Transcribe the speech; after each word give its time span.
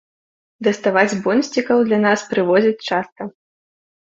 Даставаць 0.67 1.19
бонсцікаў 1.27 1.77
да 1.91 1.99
нас 2.07 2.25
прывозяць 2.33 2.85
часта. 2.89 3.21